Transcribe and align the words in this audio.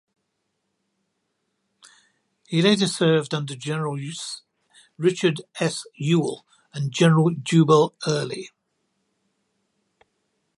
He 2.47 2.63
later 2.63 2.87
served 2.87 3.35
under 3.35 3.55
General 3.55 3.99
Richard 4.97 5.41
S. 5.59 5.85
Ewell 5.93 6.43
and 6.73 6.91
General 6.91 7.35
Jubal 7.43 7.93
Early. 8.07 8.49